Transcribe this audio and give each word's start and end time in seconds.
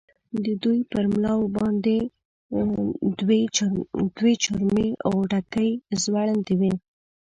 د 0.45 0.47
دوی 0.63 0.79
پر 0.91 1.03
ملاو 1.13 1.53
باندې 1.57 1.97
دوې 4.15 4.33
چرمي 4.45 4.87
غوټکۍ 5.11 5.69
ځوړندې 6.01 6.53
وې. 6.59 6.73